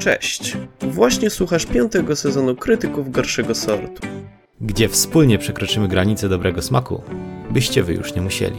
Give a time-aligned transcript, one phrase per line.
[0.00, 0.56] Cześć!
[0.80, 4.06] Właśnie słuchasz piątego sezonu Krytyków Gorszego Sortu.
[4.60, 7.02] gdzie wspólnie przekroczymy granicę dobrego smaku,
[7.50, 8.56] byście wy już nie musieli.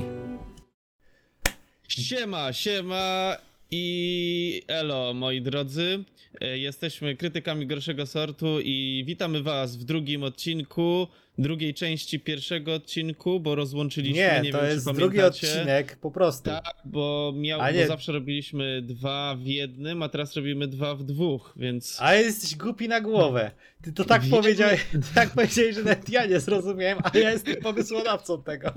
[1.87, 3.37] Siema, siema
[3.71, 6.03] i elo moi drodzy.
[6.41, 11.07] E, Jesteśmy krytykami gorszego sortu i witamy was w drugim odcinku,
[11.37, 15.47] drugiej części pierwszego odcinku, bo rozłączyliśmy, nie, Nie, to wiem jest czy drugi pamiętacie.
[15.47, 16.43] odcinek po prostu.
[16.49, 17.87] Tak, bo, miał, A bo nie.
[17.87, 21.97] zawsze robiliśmy dwa w jednym, a teraz robimy dwa w dwóch, więc...
[22.01, 23.51] A jesteś głupi na głowę.
[23.81, 28.43] Ty to tak powiedziałeś, tak powiedziałeś, że nawet ja nie zrozumiałem, a ja jestem pomysłodawcą
[28.43, 28.73] tego.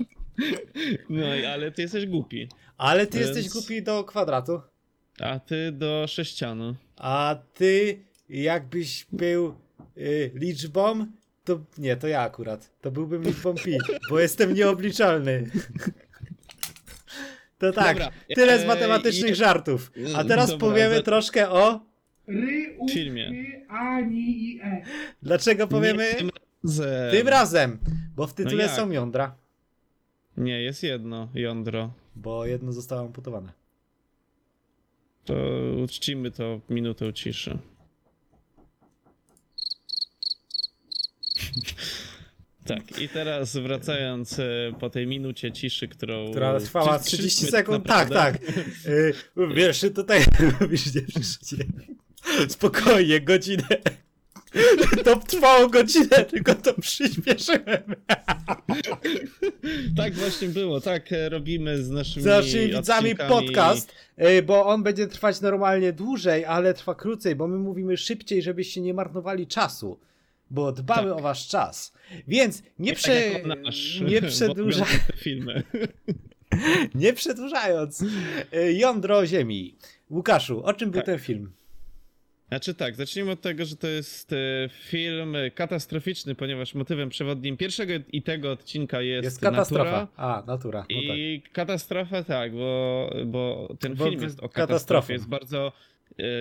[1.09, 4.61] No i- ale ty jesteś głupi, Ale ty Więc- jesteś głupi do kwadratu.
[5.19, 6.75] a ty do sześcianu.
[6.97, 7.99] A ty
[8.29, 9.55] jakbyś był
[9.97, 11.05] y, liczbą,
[11.45, 12.71] to nie, to ja akurat.
[12.81, 13.77] To byłbym liczbą pi,
[14.09, 15.49] bo jestem nieobliczalny.
[17.57, 19.91] To tak, Dobra, tyle z e, matematycznych i- żartów.
[20.15, 21.79] A teraz Dobra, powiemy za- troszkę o...
[22.27, 23.29] Ry, u, Filmie.
[23.29, 23.65] y,
[24.11, 24.81] i e.
[25.23, 26.29] Dlaczego powiemy Nie tym
[26.63, 27.11] razem.
[27.11, 27.79] tym razem?
[28.15, 28.71] Bo w tytule jak?
[28.75, 29.35] są jądra.
[30.37, 31.93] Nie, jest jedno jądro.
[32.15, 33.51] Bo jedno zostało amputowane.
[35.25, 35.33] To
[35.83, 37.57] uczcimy to minutą ciszy.
[42.65, 44.45] Tak, i teraz wracając e,
[44.79, 46.31] po tej minucie ciszy, którą.
[46.31, 47.87] Która trwała przyszliśmy 30 sekund.
[47.87, 48.39] Tak, naprawdę.
[48.39, 48.57] tak.
[48.87, 49.13] Y,
[49.55, 50.21] wiesz, tutaj
[50.61, 51.01] mówisz, nie.
[52.49, 53.67] Spokojnie, godzinę.
[55.03, 57.95] To trwało godzinę, tylko to przyspieszyłem.
[59.97, 62.23] Tak właśnie było, tak e, robimy z naszymi.
[62.23, 63.93] Z naszymi widzami podcast,
[64.45, 68.93] bo on będzie trwać normalnie dłużej, ale trwa krócej, bo my mówimy szybciej, żebyście nie
[68.93, 69.99] marnowali czasu.
[70.51, 71.17] Bo dbamy Tak.
[71.19, 71.93] o wasz czas.
[72.27, 73.31] Więc nie, Nie prze...
[73.31, 74.85] tak nasz, nie przedłuża...
[75.15, 75.63] filmy.
[76.95, 78.01] nie przedłużając.
[78.01, 79.75] y, Jądro Ziemi.
[80.09, 81.05] Łukaszu, o czym był Tak.
[81.05, 81.51] ten film?
[82.47, 84.35] Znaczy tak, zacznijmy od tego, że to jest e,
[84.69, 89.91] film katastroficzny, ponieważ motywem przewodnim pierwszego i tego odcinka jest, Jest katastrofa.
[89.91, 90.07] natura.
[90.17, 90.79] A, natura.
[90.79, 91.17] No tak.
[91.17, 95.71] I katastrofa tak, bo, bo ten Bo film jest o katastrofie, jest bardzo,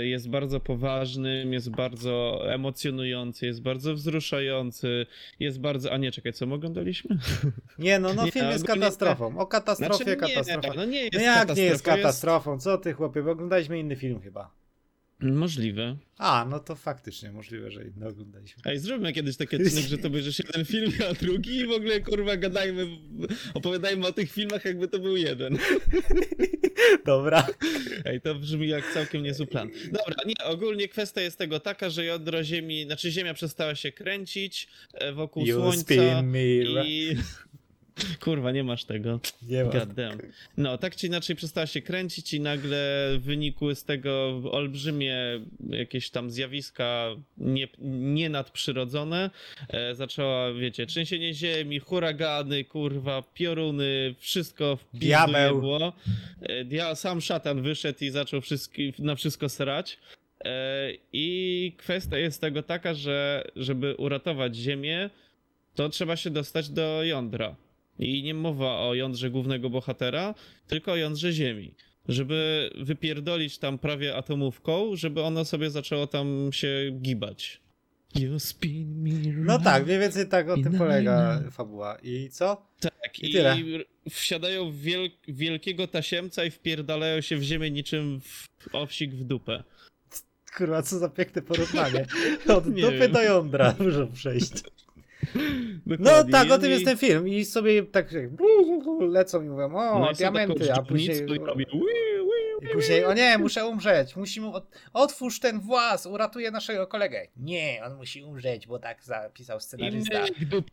[0.02, 5.06] jest bardzo poważnym, jest bardzo emocjonujący, jest bardzo wzruszający,
[5.41, 5.92] jest bardzo...
[5.92, 7.19] A nie, czekaj, co my oglądaliśmy?
[7.78, 9.38] Nie, no, no Nie, film jest katastrofą.
[9.38, 10.74] O katastrofie, Znaczy, nie, katastrofa.
[10.76, 12.58] no nie jest No jak nie jest katastrofą?
[12.58, 14.63] Co ty chłopie, bo oglądaliśmy inny film chyba.
[15.20, 15.97] Możliwe.
[16.19, 18.62] A, no to faktycznie możliwe, że inny oglądaliśmy.
[18.66, 22.00] Ej, zróbmy kiedyś taki odcinek, że to bierzesz jeden film, a drugi i w ogóle
[22.00, 22.86] kurwa gadajmy,
[23.54, 25.58] opowiadajmy o tych filmach jakby to był jeden.
[27.06, 27.47] Dobra.
[28.04, 29.70] Ej, to brzmi jak całkiem niezły plan.
[29.84, 34.69] Dobra, nie, ogólnie kwestia jest tego taka, że jądro Ziemi, znaczy Ziemia przestała się kręcić
[34.94, 36.22] e, wokół You Słońca
[36.84, 37.16] i...
[38.21, 39.21] Kurwa, nie masz tego.
[39.43, 39.71] Nie ma.
[40.56, 45.16] No, tak czy inaczej przestała się kręcić i nagle wynikły z tego olbrzymie
[45.71, 49.31] jakieś tam zjawiska nie, nie nadprzyrodzone.
[49.69, 55.60] E, zaczęła, wiecie, trzęsienie ziemi, huragany, kurwa, pioruny, wszystko w Diabeł.
[55.60, 55.93] było.
[56.43, 59.99] E, dia, sam szatan wyszedł i zaczął wszystki, na wszystko srać.
[60.44, 65.10] E, I kwestia jest tego taka, że żeby uratować Ziemię,
[65.75, 67.56] to trzeba się dostać do jądra.
[67.99, 70.34] I nie mowa o jądrze głównego bohatera,
[70.66, 71.75] tylko o jądrze Ziemi.
[72.09, 77.60] Żeby wypierdolić tam prawie atomówką, żeby ono sobie zaczęło tam się gibać.
[78.15, 81.99] You spin me No tak, mniej więcej tak o tym polega fabuła.
[82.03, 82.66] I co?
[82.81, 83.56] Tak, I i, tyle.
[84.10, 89.62] wsiadają w wiel wielkiego tasiemca i wpierdalają się w ziemię niczym w owsik w dupę.
[90.56, 92.06] Kurwa, co za piękne porównanie.
[92.56, 93.12] Od Nie dupy wiem.
[93.12, 94.53] do jądra muszą przejść.
[95.86, 97.28] No tak, o tym I- jest ten film.
[97.28, 98.06] I sobie tak
[99.00, 101.26] lecą i mówią, o, no i diamenty, a później...
[101.56, 101.66] I
[102.64, 104.66] I później, o nie, muszę umrzeć, musimy, od...
[104.92, 107.26] otwórz ten włas, uratuje naszego kolegę.
[107.36, 110.26] Nie, on musi umrzeć, bo tak zapisał I scenarzysta.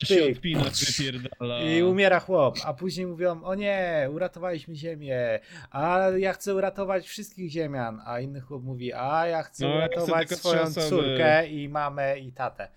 [0.04, 1.62] się odpina, wypierdala.
[1.62, 5.40] I umiera chłop, a później mówią, o nie, uratowaliśmy ziemię,
[5.72, 9.88] a ja chcę uratować wszystkich ziemian, a inny chłop mówi, a ja chcę No, ja
[9.88, 12.68] chcę uratować swoją córkę i mamę i tatę.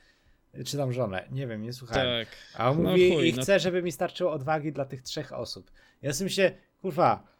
[0.66, 2.24] Czy tam żonę, nie wiem, nie słuchałem.
[2.26, 2.36] Tak.
[2.56, 3.42] A on No mówi, chuj, i no.
[3.42, 5.70] chcę, żeby mi starczyło odwagi dla tych trzech osób.
[6.02, 6.52] Ja sobie myślę,
[6.82, 7.34] kurwa,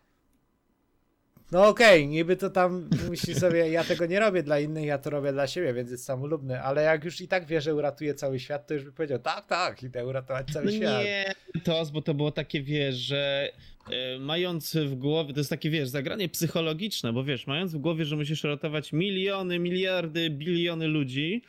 [1.52, 5.10] no okej, niby to tam musi sobie, ja tego nie robię dla innych, ja to
[5.10, 8.40] robię dla siebie, więc jest samolubny, ale jak już i tak wie, że uratuje cały
[8.40, 11.04] świat, to już by powiedział, tak, tak, idę uratować cały No świat.
[11.04, 11.34] nie,
[11.64, 13.48] to, bo to było takie, wiesz, że
[13.90, 18.04] e, mając w głowie, to jest takie, wiesz, zagranie psychologiczne, bo wiesz, mając w głowie,
[18.04, 21.42] że musisz ratować miliony, miliardy, biliony ludzi,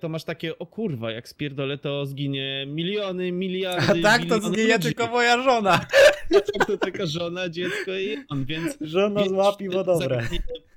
[0.00, 4.72] to masz takie, o kurwa, jak spierdolę, to zginie miliony, miliardy, A tak, to zginie
[4.72, 4.82] ludzi.
[4.82, 5.72] tylko moja żona.
[6.36, 8.78] A tak to tylko żona, dziecko i on, więc...
[8.80, 10.28] Żona złapi, bo dobre.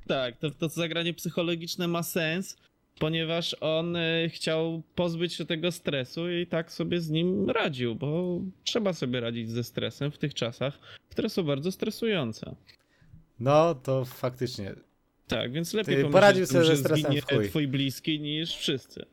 [0.07, 2.57] Tak, to, to zagranie psychologiczne ma sens,
[2.99, 8.39] ponieważ on e, chciał pozbyć się tego stresu i tak sobie z nim radził, bo
[8.63, 10.79] trzeba sobie radzić ze stresem w tych czasach,
[11.09, 12.55] które są bardzo stresujące.
[13.39, 14.75] No, to faktycznie.
[15.27, 17.49] Tak, więc lepiej Ty poradził o tym, sobie ze że stresem w chuj.
[17.49, 19.05] twój bliski niż wszyscy.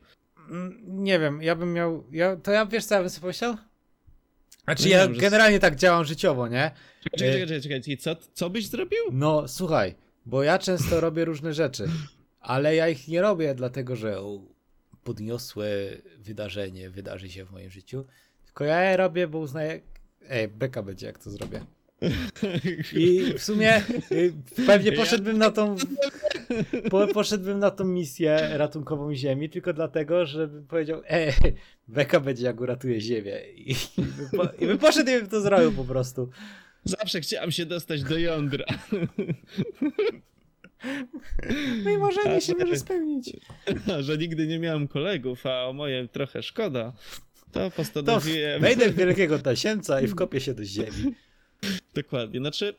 [0.49, 2.03] Mm, Nie wiem, ja bym miał.
[2.11, 3.55] Ja, to ja wiesz, co ja bym sobie pomyślał?
[4.63, 6.71] Znaczy, No ja wiem, że- generalnie tak działam życiowo, nie?
[7.03, 7.97] Czekaj, czekaj, czekaj, czekaj, czekaj.
[7.97, 8.99] Co, co byś zrobił?
[9.11, 9.95] No, słuchaj,
[10.25, 11.85] bo ja często robię różne rzeczy,
[12.39, 14.17] ale ja ich nie robię dlatego, że
[15.03, 15.67] podniosłe
[16.19, 18.05] wydarzenie wydarzy się w moim życiu,
[18.45, 19.81] tylko ja je robię, bo uznaję.
[20.29, 21.61] Ej, beka będzie, jak to zrobię.
[22.93, 23.77] I w sumie
[24.11, 24.33] y,
[24.67, 25.75] pewnie poszedłbym na tą.
[26.89, 31.33] Po, poszedłbym na tą misję ratunkową Ziemi, tylko dlatego, żebym powiedział, ej,
[31.87, 33.41] beka będzie, jak uratuje Ziemię.
[33.55, 36.29] I, i, bym, po, i bym poszedł i bym to zrobił po prostu.
[36.83, 38.65] Zawsze chciałem się dostać do jądra.
[41.83, 42.79] No i marzenie się A, może tak.
[42.79, 43.37] spełnić.
[43.97, 46.93] A, że nigdy nie miałem kolegów, a o moje trochę szkoda,
[47.51, 48.61] to To postanowiłem...
[48.61, 51.15] wejdę w wielkiego tasiemca i wkopię się do ziemi.
[51.95, 52.75] Dokładnie, znaczy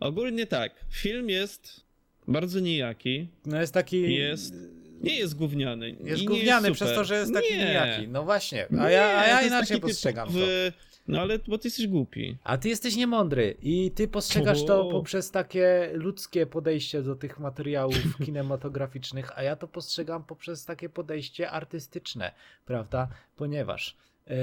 [0.00, 1.80] ogólnie tak, film jest
[2.28, 4.14] bardzo nijaki, No jest taki.
[4.14, 4.54] Jest
[5.00, 5.96] nie jest gówniany.
[6.04, 7.64] Jest gówniany jest przez to, że jest taki nie.
[7.66, 8.08] nijaki.
[8.08, 8.66] No właśnie.
[8.70, 10.34] Nie, A ja, a to ja inaczej postrzegam to.
[10.34, 10.72] typowy-
[11.08, 12.36] No ale bo ty jesteś głupi.
[12.44, 18.16] A ty jesteś niemądry i ty postrzegasz to poprzez takie ludzkie podejście do tych materiałów
[18.26, 22.32] kinematograficznych, a ja to postrzegam poprzez takie podejście artystyczne,
[22.66, 23.08] prawda?
[23.36, 23.96] Ponieważ
[24.26, 24.34] e,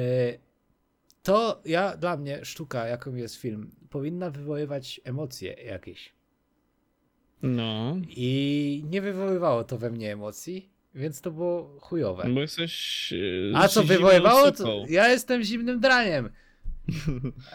[1.28, 6.14] to ja dla mnie sztuka, jaką jest film, powinna wywoływać emocje jakieś.
[7.42, 12.30] No, I nie wywoływało to we mnie emocji, więc to było chujowe.
[12.34, 13.14] bo jesteś...
[13.54, 14.52] e, A co wywoływało?
[14.52, 16.30] To ja jestem zimnym draniem.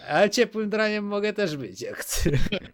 [0.08, 2.31] Ale ciepłym draniem mogę też być, jak chcę.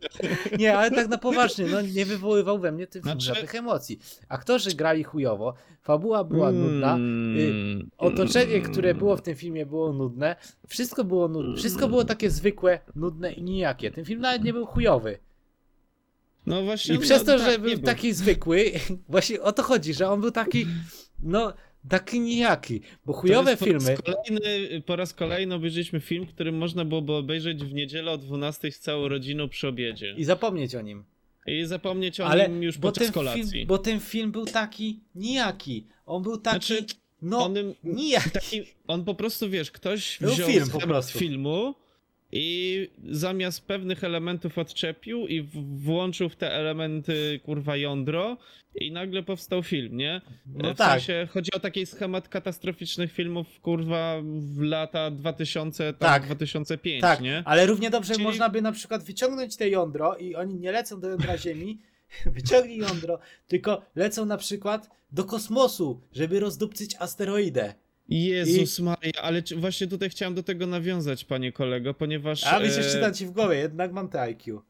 [0.58, 3.99] Nie, ale tak na poważnie, no nie wywoływał we mnie film Znaczy- żadnych emocji.
[4.28, 10.37] Aktorzy grali chujowo, fabuła była nudna, Mm, otoczenie, które było w tym filmie było nudne,
[10.69, 13.90] wszystko było nudne, wszystko było takie zwykłe, nudne i nijakie.
[13.90, 15.19] Ten film nawet nie był chujowy.
[16.46, 16.94] No właśnie.
[16.94, 18.72] I no, przez to, tak, że nie był taki zwykły,
[19.08, 20.66] właśnie o to chodzi, że on był taki,
[21.22, 21.52] no,
[21.88, 23.96] taki nijaki, bo chujowe po filmy...
[23.96, 28.78] Kolejny, po raz kolejny obejrzeliśmy film, który można byłoby obejrzeć w niedzielę o 12 z
[28.78, 30.14] całą rodziną przy obiedzie.
[30.16, 31.04] I zapomnieć o nim.
[31.46, 33.50] I zapomnieć o Ale nim już podczas kolacji.
[33.50, 35.86] film, bo ten film był taki nijaki.
[36.06, 36.66] On był taki.
[36.66, 36.84] Znaczy,
[37.22, 37.54] no, on,
[37.84, 38.31] nijaki.
[38.31, 41.19] taki, on po prostu, wiesz, ktoś wziął film po prostu.
[41.19, 41.74] filmu
[42.32, 45.42] i zamiast pewnych elementów odczepił i
[45.84, 48.36] włączył w te elementy, kurwa, jądro
[48.75, 50.20] i nagle powstał film, nie?
[50.46, 50.90] No w tak.
[50.90, 56.26] sensie chodzi o taki schemat katastroficznych filmów, kurwa, w lata 2000, tam Tak.
[56.26, 57.42] 2005, Tak, nie?
[57.46, 61.00] ale równie dobrze Czyli- można by na przykład wyciągnąć te jądro i oni nie lecą
[61.00, 61.78] do jądra Ziemi,
[62.26, 67.74] wyciągnij jądro, tylko lecą na przykład do kosmosu, żeby rozdupcyć asteroidę.
[68.08, 72.44] Jezus Maria, ale czy, właśnie tutaj chciałem do tego nawiązać, panie kolego, ponieważ...
[72.44, 74.62] A wiesz, e, jeszcze czytam ci w głowie, jednak mam te IQ.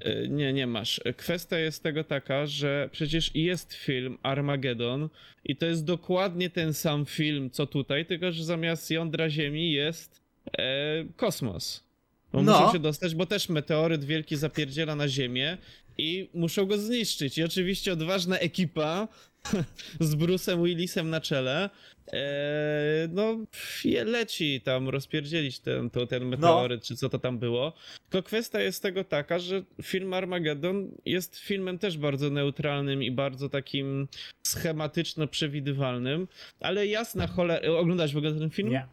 [0.00, 1.00] E, Nie, nie masz.
[1.16, 5.08] Kwestia jest tego taka, że przecież jest film Armageddon
[5.44, 10.20] i to jest dokładnie ten sam film, co tutaj, tylko że zamiast jądra Ziemi jest
[10.58, 11.84] e, kosmos.
[12.32, 12.60] Bo No.
[12.60, 15.58] muszą się dostać, bo też meteoryt wielki zapierdziela na Ziemię
[15.98, 17.38] i muszą go zniszczyć.
[17.38, 19.08] I oczywiście odważna ekipa
[20.00, 21.70] z Bruce'em Willisem na czele
[22.12, 23.36] e, no
[23.84, 27.72] je leci tam rozpierdzielić ten, to, ten meteoryt, czy co to tam było.
[28.10, 33.48] Tylko kwestia jest tego taka, że film Armageddon jest filmem też bardzo neutralnym i bardzo
[33.48, 34.08] takim
[34.42, 36.28] schematyczno przewidywalnym,
[36.60, 37.68] ale jasna cholera...
[37.68, 38.70] Oglądałeś w ogóle ten film?
[38.70, 38.86] Nie.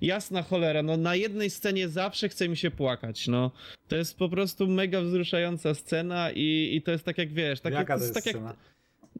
[0.00, 3.50] Jasna cholera, no na jednej scenie zawsze chce mi się płakać, no.
[3.88, 7.72] To jest po prostu mega wzruszająca scena i, i to jest tak jak wiesz, tak
[7.72, 8.54] Jaka jak, to jest tak jak, scena?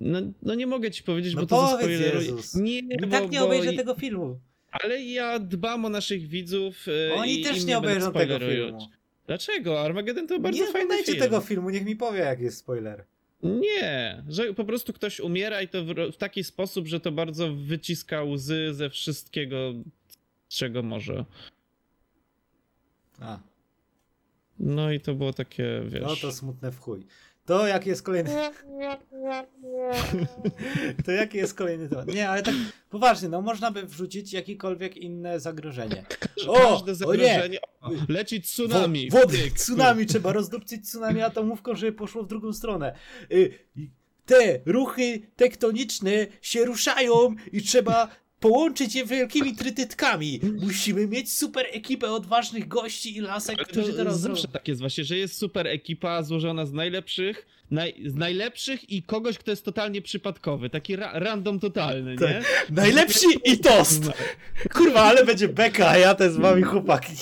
[0.01, 2.01] No, no nie mogę ci powiedzieć, No bo to powiedz.
[2.01, 2.55] Jezus.
[2.55, 4.41] Nie, I bo, tak nie bo obejrzę tego filmu.
[4.71, 8.89] Ale ja dbam o naszych widzów e, Oni i też nie obejrzą tego filmu.
[9.27, 9.81] Dlaczego?
[9.81, 11.19] Armageddon to bardzo nie fajny film.
[11.19, 13.05] tego filmu, niech mi powie, jak jest spoiler.
[13.43, 17.55] Nie, że po prostu ktoś umiera i to w, w taki sposób, że to bardzo
[17.55, 19.73] wyciska łzy ze wszystkiego,
[20.49, 21.25] czego może.
[23.21, 23.39] A,
[24.59, 26.03] No i to było takie, wiesz...
[26.03, 27.07] no to smutne w chuj.
[27.47, 28.31] To jaki jest kolejny...
[31.05, 32.07] to jaki jest kolejny temat?
[32.07, 32.55] Nie, ale tak
[32.91, 36.05] poważnie, no można by wrzucić jakiekolwiek inne zagrożenie.
[36.49, 37.25] O, Każde o nie!
[37.25, 37.59] zagrożenie...
[37.81, 39.11] O, leci tsunami!
[39.11, 42.95] Wo- wody, tsunami, trzeba rozdupcyć tsunami atomówką, żeby poszło w drugą stronę.
[43.33, 43.59] Y,
[44.27, 46.11] Te ruchy tektoniczne
[46.43, 48.09] się ruszają i trzeba
[48.49, 50.41] połączyć je wielkimi trytytkami.
[50.63, 54.53] Musimy mieć super ekipę odważnych gości i lasek, Ale którzy to teraz zawsze zrobią.
[54.53, 59.39] tak jest właśnie, że jest super ekipa złożona z najlepszych, naj, z najlepszych i kogoś,
[59.39, 60.71] kto jest totalnie przypadkowy.
[60.71, 62.29] Taki ra random totalny, Tak.
[62.31, 62.43] nie?
[62.71, 64.03] Najlepsi i tost!
[64.75, 67.13] Kurwa, ale będzie beka, a ja też z wami chłopaki.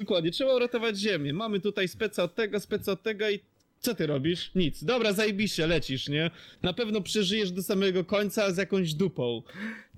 [0.00, 1.32] Dokładnie, trzeba uratować ziemię.
[1.32, 3.40] Mamy tutaj speca od tego, speca od tego i
[3.80, 4.50] co ty robisz?
[4.54, 4.84] Nic.
[4.84, 6.30] Dobra, zajebiście, lecisz, nie?
[6.62, 9.42] Na pewno przeżyjesz do samego końca z jakąś dupą.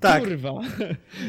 [0.00, 0.22] Tak.
[0.24, 0.52] Kurwa.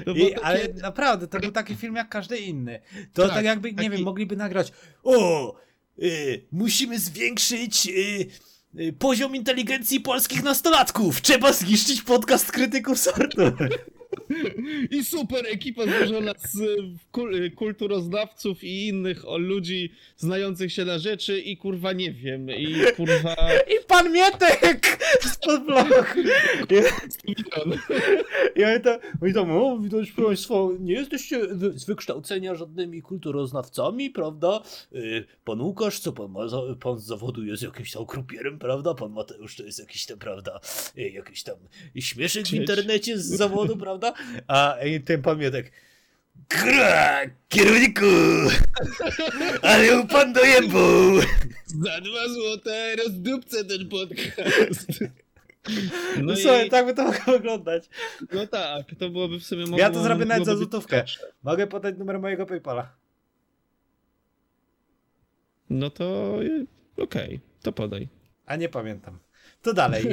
[0.05, 2.79] No I, takie- ale naprawdę, to był taki film jak każdy inny.
[3.13, 4.71] To tak, Tak, jakby, nie taki- wiem, mogliby nagrać
[5.03, 5.55] o,
[6.03, 8.27] y, musimy zwiększyć y,
[8.81, 11.21] y, poziom inteligencji polskich nastolatków.
[11.21, 13.41] Trzeba zniszczyć podcast krytyków sortu.
[14.91, 16.59] I super ekipa złożona z
[17.11, 22.49] kul y, kulturoznawców i innych o ludzi znających się na rzeczy i kurwa nie wiem,
[22.49, 23.35] i kurwa...
[23.67, 26.19] I pan Mietek spod bloku.
[28.55, 34.61] I oni tam, oni tam, o, widać państwo, nie jesteście z wykształcenia żadnymi kulturoznawcami, prawda?
[34.95, 38.93] Y, Pan Łukasz, co pan ma, za, pan z zawodu jest jakimś tam krupierem, prawda?
[38.93, 40.59] Pan Mateusz to jest jakiś tam, prawda,
[40.95, 41.55] jakiś tam
[41.95, 44.00] śmieszek w internecie z zawodu, prawda?
[44.47, 45.71] A y, ten pan Mietek,
[46.49, 48.05] Gra, kierowniku!
[49.61, 51.17] Ale pan dojebał!
[51.65, 54.87] Za dwa złote rozdupcę ten podcast.
[56.17, 57.89] No, No, słuchaj, i, tak by to mogło wyglądać.
[58.33, 61.03] no tak, to byłoby w sumie mogło, Ja to zrobię nawet za złotówkę.
[61.43, 62.93] Mogę podać numer mojego Paypala.
[65.69, 66.65] No to y,
[66.97, 68.07] okej, to podaj.
[68.45, 69.19] A nie pamiętam.
[69.61, 70.03] To dalej.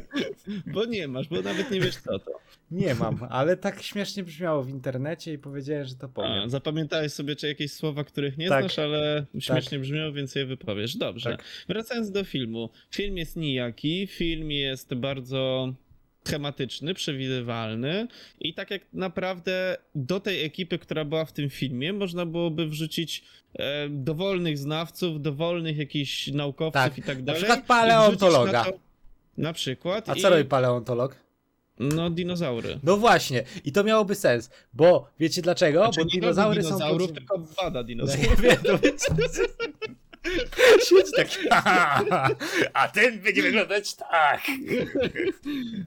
[0.74, 2.30] Bo nie masz, bo nawet nie wiesz co to.
[2.70, 6.50] Nie mam, ale tak śmiesznie brzmiało w internecie i powiedziałem, że to A, powiem.
[6.50, 8.62] zapamiętałeś sobie czy jakieś słowa, których nie Tak.
[8.64, 10.96] znasz, ale śmiesznie brzmią, więc je wypowiesz.
[10.96, 11.30] Dobrze.
[11.30, 11.44] Tak.
[11.68, 12.70] Wracając do filmu.
[12.90, 15.72] Film jest nijaki, film jest bardzo
[16.28, 18.06] schematyczny, przewidywalny
[18.40, 23.24] i tak jak naprawdę do tej ekipy, która była w tym filmie, można byłoby wrzucić
[23.54, 26.98] e, dowolnych znawców, dowolnych jakichś naukowców Tak.
[26.98, 27.40] i tak Na dalej.
[27.42, 28.52] przykład i wrzucić paleontologa.
[28.52, 28.78] Na, to,
[29.38, 30.08] na przykład.
[30.08, 31.16] A i, co robi paleontolog?
[31.80, 32.78] No, dinozaury.
[32.82, 35.84] No właśnie, i to miałoby sens, bo wiecie dlaczego?
[35.84, 36.68] Znaczy, bo dinozaury są...
[36.68, 38.28] dinozaurów, tylko bada No dinozaurów.
[38.30, 38.78] nie wiem, to.
[40.88, 41.28] Siedzi tak.
[42.72, 44.40] A ten będzie wyglądać tak.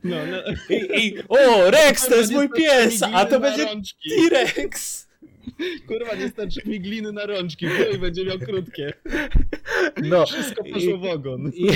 [0.03, 0.37] No, no.
[0.69, 3.65] I, i, o, Rex, to jest mój pies, a to będzie.
[3.65, 5.07] T-Rex.
[5.87, 8.93] Kurwa, nie starczy mi gliny na rączki, bo i będzie miał krótkie.
[10.03, 10.25] No.
[10.25, 11.51] Wszystko I- poszło w ogon.
[11.55, 11.67] I,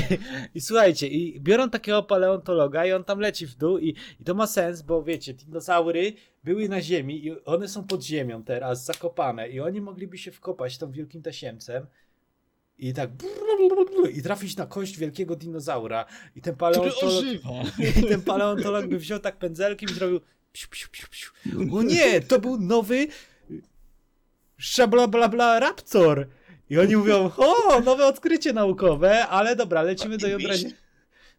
[0.56, 4.34] I słuchajcie, i biorą takiego paleontologa i on tam leci w dół i, i to
[4.34, 9.50] ma sens, bo wiecie, dinozaury były na ziemi i one są pod ziemią teraz, zakopane
[9.50, 11.86] i oni mogliby się wkopać tą wielkim tasiemcem
[12.78, 13.10] i tak
[14.12, 16.06] i trafić na kość wielkiego dinozaura
[16.36, 17.24] i ten paleontolog,
[18.00, 20.20] i ten paleontolog by wziął tak pędzelkiem i zrobił
[20.54, 21.32] psiu, psiu, psiu, psiu.
[21.72, 23.08] O nie, to był nowy
[24.58, 26.28] szabla bla bla raptor.
[26.70, 30.54] I oni mówią, o, nowe odkrycie naukowe, ale dobra, lecimy do jądra,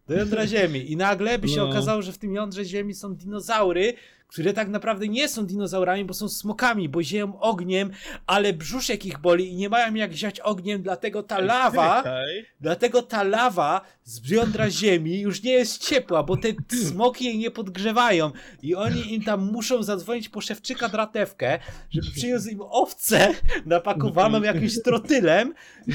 [0.07, 0.91] do jądra Ziemi.
[0.91, 1.69] I nagle by się No.
[1.69, 3.93] okazało, że w tym jądrze Ziemi są dinozaury,
[4.27, 7.91] które tak naprawdę nie są dinozaurami, bo są smokami, bo zieją ogniem,
[8.25, 11.97] ale brzuszek ich boli i nie mają jak ziać ogniem, dlatego ta lawa...
[11.97, 12.45] Czekaj.
[12.61, 16.47] Dlatego ta lawa z jądra ziemi już nie jest ciepła, bo te
[16.87, 18.31] smoki jej nie podgrzewają.
[18.63, 21.59] I oni im tam muszą zadzwonić po szewczyka dratewkę,
[21.91, 23.33] żeby przyniósł im owcę
[23.65, 25.53] napakowaną jakimś trotylem.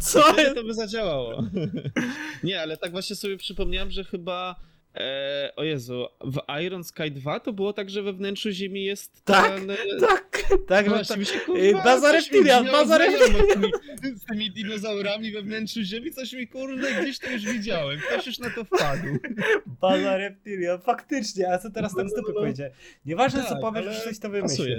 [0.00, 0.22] Co?
[0.32, 1.42] Wtedy to by zadziałało.
[2.44, 4.56] Nie, ale tak właśnie sobie przypomniałem, że chyba.
[4.94, 9.24] E, o Jezu, w Iron Sky 2 to było tak, że we wnętrzu Ziemi jest
[9.24, 11.26] Tak, ten, e, Tak, tak, no Właśnie tak.
[11.26, 11.40] się, Yy,
[11.72, 13.38] kurwa, baza reptilian, baza znajomo
[14.22, 18.38] z tymi, dinozaurami we wnętrzu Ziemi, coś mi kurde gdzieś to już widziałem, ktoś już
[18.38, 19.06] na to wpadł.
[19.80, 22.70] Baza reptilia, faktycznie, a co teraz tak z dupy powiedzie?
[23.04, 24.76] Nieważne co Tak, powiesz, ale że coś to wymyśli.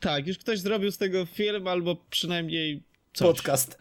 [0.00, 2.82] Tak, już ktoś zrobił z tego film albo przynajmniej
[3.12, 3.26] coś.
[3.36, 3.78] Podcast.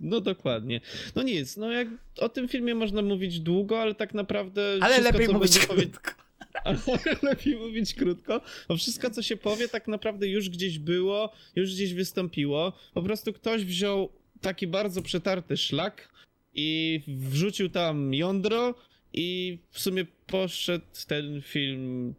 [0.00, 0.80] No dokładnie.
[1.16, 1.88] No nic, no jak
[2.18, 5.66] o tym filmie można mówić długo, ale tak naprawdę Ale wszystko, lepiej co mówić będzie
[5.66, 6.12] krótko.
[6.64, 6.78] Ale
[7.22, 11.94] lepiej mówić krótko, bo wszystko, co się powie, tak naprawdę już gdzieś było, już gdzieś
[11.94, 12.72] wystąpiło.
[12.94, 14.08] Po prostu ktoś wziął
[14.40, 16.08] taki bardzo przetarty szlak
[16.54, 18.74] i wrzucił tam jądro
[19.12, 22.14] i w sumie poszedł ten film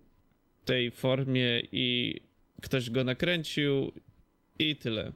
[0.62, 2.16] w tej formie i
[2.62, 3.92] ktoś go nakręcił
[4.60, 5.12] i tyle.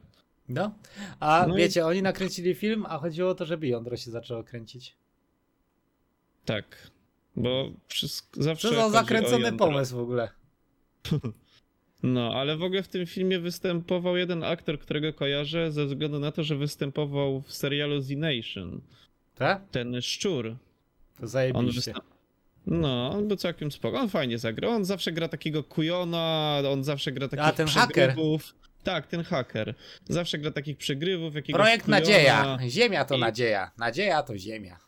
[0.50, 0.72] No,
[1.20, 4.44] a No i- wiecie, oni nakręcili film, a chodziło o to, żeby jądro się zaczęło
[4.44, 4.96] kręcić.
[6.46, 6.92] Tak.
[7.36, 8.70] Bo wszystko zawsze.
[8.70, 10.30] Co za zakręcony pomysł w ogóle.
[12.04, 16.32] No, ale w ogóle w tym filmie występował jeden aktor, którego kojarzę ze względu na
[16.32, 18.82] to, że występował w serialu Z Nation.
[19.36, 19.62] Tak?
[19.72, 20.56] Ten szczur.
[21.18, 21.72] To On zajebiście.
[21.76, 21.98] występ...
[22.68, 24.00] No, on był całkiem spoko.
[24.00, 24.72] On fajnie zagrał.
[24.72, 28.16] On zawsze gra takiego kujona, on zawsze gra takich A, ten haker.
[28.86, 29.76] Tak, ten haker.
[30.10, 32.00] Zawsze gra takich przegrywów, jakiegoś Projekt kujona.
[32.00, 32.58] Nadzieja.
[32.70, 33.72] Ziemia to I- nadzieja.
[33.78, 34.80] Nadzieja to ziemia.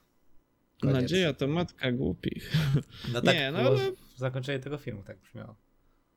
[0.81, 0.95] Koniec.
[1.01, 2.51] Nadzieja to matka głupich.
[3.13, 5.55] No tak Nie, no ale- w zakończeniu tego filmu, tak brzmiało.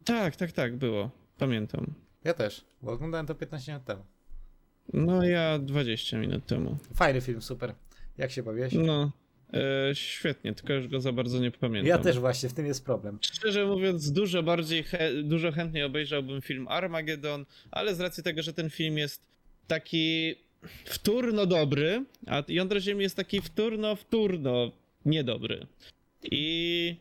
[0.04, 1.10] Tak, tak, tak, było.
[1.38, 1.94] Pamiętam.
[2.24, 4.04] Ja też, bo oglądałem to 15 lat temu.
[4.92, 6.76] No ja 20 minut temu.
[6.94, 7.74] Fajny film, super.
[8.18, 8.72] Jak się bawiłeś?
[8.72, 9.12] No,
[9.54, 11.86] e, świetnie, tylko już go za bardzo nie pamiętam.
[11.86, 13.18] Ja też właśnie, w tym jest problem.
[13.20, 18.52] Szczerze mówiąc, dużo bardziej, he, dużo chętniej obejrzałbym film Armageddon, ale z racji tego, że
[18.52, 19.22] ten film jest
[19.66, 20.34] taki
[20.84, 24.72] wtórno dobry, a Jądro Ziemi jest taki wtórno, wtórno
[25.04, 25.66] niedobry.
[26.22, 26.96] I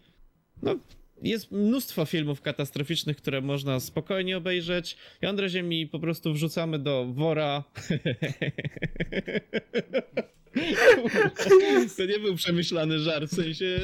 [0.62, 0.76] no,
[1.22, 4.98] jest mnóstwo filmów katastroficznych, które można spokojnie obejrzeć.
[5.22, 7.64] Jądro Ziemi po prostu wrzucamy do wora.
[11.98, 13.80] To nie był przemyślany żart, w sensie...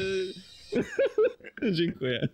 [1.72, 2.28] Dziękuję.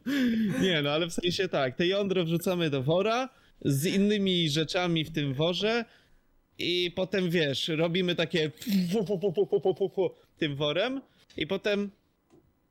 [0.61, 3.29] Nie, no ale w sensie tak, te jądro wrzucamy do wora
[3.61, 5.85] z innymi rzeczami w tym worze
[6.57, 8.51] i potem wiesz, robimy takie
[10.38, 11.01] tym worem
[11.38, 11.91] i potem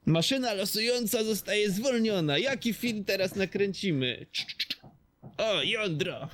[0.06, 2.38] maszyna losująca zostaje zwolniona.
[2.38, 4.26] Jaki film teraz nakręcimy?
[5.40, 6.28] O, jądro!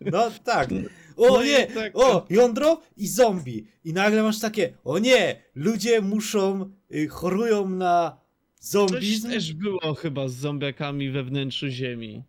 [0.00, 0.68] No tak.
[1.16, 1.66] O No nie!
[1.66, 3.66] tak- O, jądro i zombie.
[3.84, 5.42] I nagle masz takie, o nie!
[5.54, 8.16] Ludzie muszą, y, chorują na
[8.54, 9.30] Coś zombizm.
[9.30, 12.22] też było chyba z zombiakami we wnętrzu ziemi.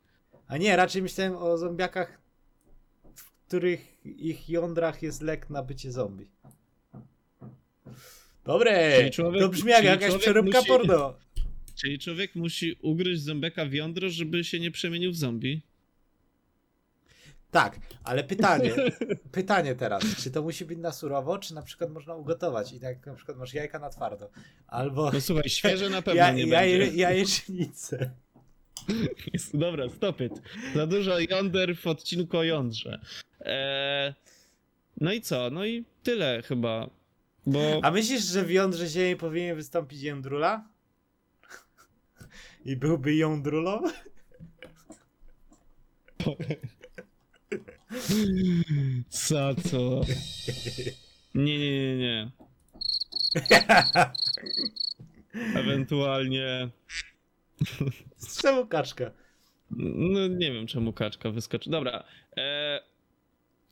[0.47, 2.21] A nie, raczej myślałem o zombiakach,
[3.15, 6.27] w których ich jądrach jest lek na bycie zombie.
[8.45, 9.09] Dobre!
[9.09, 11.13] Człowiek- to brzmi jak jakaś przeróbka musi- porno.
[11.75, 15.61] Czyli człowiek musi ugryźć zombiaka w jądro, żeby się nie przemienił w zombie?
[17.53, 18.71] Tak, ale pytanie,
[19.31, 23.05] pytanie teraz, czy to musi być na surowo, czy na przykład można ugotować i tak
[23.05, 24.29] na przykład masz jajka na twardo,
[24.67, 26.97] albo No słuchaj, świeże na pewno ja, nie jaje, będzie.
[26.97, 28.11] jajecznicę.
[29.33, 30.33] Jest, dobra, stop it.
[30.75, 32.99] Za dużo jąder w odcinku o jądrze.
[33.39, 34.13] Eee,
[35.01, 35.49] no i co?
[35.49, 36.89] No i tyle chyba.
[37.45, 40.67] Bo A myślisz, że w jądrze ziemi powinien wystąpić jądrula?
[42.65, 43.81] I byłby jądrulą?
[49.09, 50.01] Co to?
[51.35, 52.31] Nie, nie, nie, nie.
[55.55, 56.69] Ewentualnie.
[58.41, 59.11] Czemu kaczka?
[59.71, 61.69] No nie wiem, czemu kaczka wyskoczy.
[61.69, 62.03] Dobra.
[62.37, 62.79] E,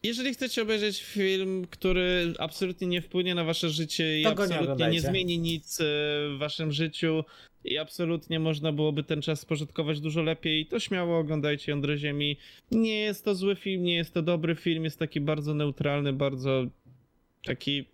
[0.03, 4.61] jeżeli chcecie obejrzeć film, który absolutnie nie wpłynie na wasze życie i nie absolutnie nie,
[4.61, 5.01] oglądajcie.
[5.01, 7.23] zmieni nic e, w waszym życiu
[7.63, 12.37] i absolutnie można byłoby ten czas spożytkować dużo lepiej, to śmiało oglądajcie Jądro Ziemi.
[12.71, 16.65] Nie jest to zły film, nie jest to dobry film, jest taki bardzo neutralny, bardzo
[17.45, 17.85] taki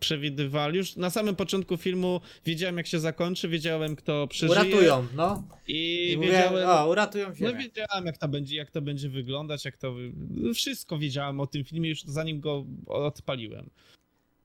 [0.00, 0.78] przewidywalny.
[0.78, 4.60] Już na samym początku filmu wiedziałem jak się zakończy, wiedziałem kto przeżyje.
[4.60, 5.48] Uratują, no.
[5.68, 6.68] I, I wiedziałem...
[6.68, 7.54] o, uratują No ziemię.
[7.58, 9.94] wiedziałem, jak to będzie, jak to będzie wyglądać, jak to.
[10.30, 13.70] no, Wszystko wiedziałem o tym filmie już zanim go odpaliłem.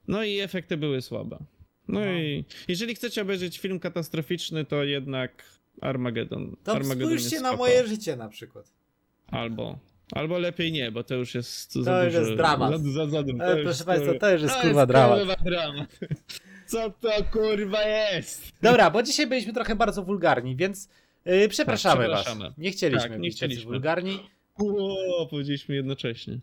[0.08, 1.38] No i efekty były słabe.
[1.88, 2.12] No, No.
[2.14, 5.44] i jeżeli chcecie obejrzeć film katastroficzny, to jednak
[5.82, 6.56] Armageddon.
[6.64, 8.72] To Armageddon spójrzcie na moje życie na przykład.
[9.28, 9.80] Albo.
[10.12, 12.82] Albo lepiej nie, bo to już jest za już dużo, jest dramat.
[12.82, 15.19] Za, za, za, E, to proszę już- państwa, to już jest to kurwa dramat.
[15.19, 16.00] kurwa dramat.
[16.67, 18.52] Co to kurwa jest?
[18.62, 20.89] Dobra, bo dzisiaj byliśmy trochę bardzo wulgarni, więc
[21.26, 22.45] yy, przepraszamy, Tak, przepraszamy.
[22.50, 22.58] was.
[22.58, 23.65] Nie chcieliśmy Tak, nie być chcieliśmy.
[23.71, 24.19] wulgarni.
[24.56, 26.39] O, powiedzieliśmy jednocześnie.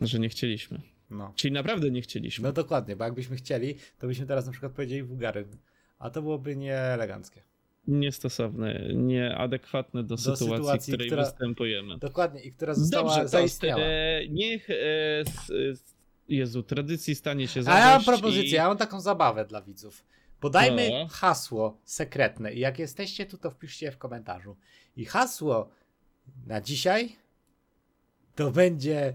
[0.00, 0.80] Że nie chcieliśmy.
[1.10, 1.32] No.
[1.36, 2.42] Czyli naprawdę nie chcieliśmy.
[2.42, 5.44] no dokładnie, bo jakbyśmy chcieli, to byśmy teraz na przykład powiedzieli wulgaryn.
[5.98, 7.40] A to byłoby nieeleganckie.
[7.88, 11.98] Niestosowne, nieadekwatne do, sytuacji, sytuacji, w której która- występujemy.
[11.98, 13.82] Dokładnie, i która została Dobrze, to zaistniała.
[13.82, 14.74] e, niech e,
[15.20, 15.94] s, s,
[16.28, 18.52] Jezu, tradycji stanie się A ja mam zadość propozycję, i...
[18.52, 20.04] ja mam taką zabawę dla widzów.
[20.40, 21.08] Podajmy No.
[21.10, 24.56] hasło sekretne i jak jesteście tu, to wpiszcie je w komentarzu.
[24.96, 25.68] I hasło
[26.46, 27.16] na dzisiaj
[28.34, 29.12] to będzie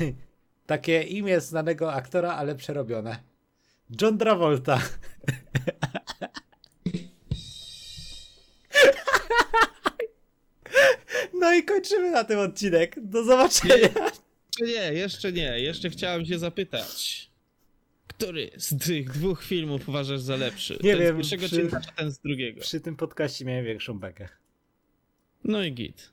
[0.66, 3.16] takie imię znanego aktora, ale przerobione.
[4.00, 4.80] John Travolta.
[11.52, 12.96] No i kończymy na tym odcinek.
[13.02, 13.74] Do zobaczenia.
[13.76, 17.30] Jeszcze nie, jeszcze nie, jeszcze chciałem się zapytać.
[18.06, 20.78] Który z tych dwóch filmów uważasz za lepszy?
[20.82, 22.60] Nie ten wiem, z pierwszego przy- odcinka, czy ten z drugiego?
[22.60, 24.28] Przy tym podcaście miałem większą bekę.
[25.44, 26.10] No i git.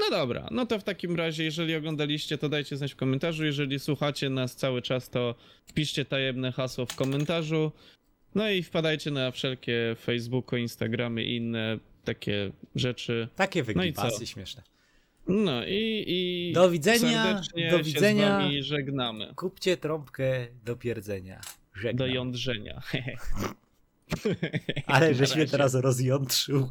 [0.00, 3.44] No dobra, no to w takim razie, jeżeli oglądaliście, to dajcie znać w komentarzu.
[3.44, 5.34] Jeżeli słuchacie nas cały czas, to
[5.66, 7.72] wpiszcie tajemne hasło w komentarzu.
[8.34, 13.28] No i wpadajcie na wszelkie Facebooku, Instagramy i inne takie rzeczy.
[13.36, 14.26] Takie No i co?
[14.26, 14.62] śmieszne.
[15.30, 18.40] No i, i Do widzenia, do widzenia.
[18.60, 19.32] żegnamy.
[19.36, 21.40] Kupcie trąbkę do pierdzenia.
[21.74, 22.10] Do Żegnam.
[22.10, 22.82] jądrzenia.
[24.86, 26.70] Ale żeś mnie teraz rozjątrzył.